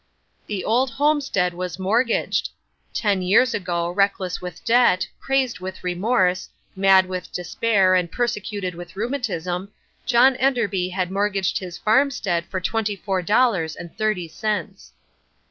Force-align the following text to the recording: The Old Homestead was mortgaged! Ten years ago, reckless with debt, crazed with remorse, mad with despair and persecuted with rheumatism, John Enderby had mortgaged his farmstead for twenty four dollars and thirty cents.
The 0.47 0.65
Old 0.65 0.89
Homestead 0.89 1.53
was 1.53 1.77
mortgaged! 1.77 2.49
Ten 2.91 3.21
years 3.21 3.53
ago, 3.53 3.87
reckless 3.91 4.41
with 4.41 4.65
debt, 4.65 5.07
crazed 5.19 5.59
with 5.59 5.83
remorse, 5.83 6.49
mad 6.75 7.05
with 7.05 7.31
despair 7.31 7.93
and 7.93 8.11
persecuted 8.11 8.73
with 8.73 8.95
rheumatism, 8.95 9.71
John 10.07 10.35
Enderby 10.37 10.89
had 10.89 11.11
mortgaged 11.11 11.59
his 11.59 11.77
farmstead 11.77 12.47
for 12.47 12.59
twenty 12.59 12.95
four 12.95 13.21
dollars 13.21 13.75
and 13.75 13.95
thirty 13.95 14.27
cents. 14.27 14.91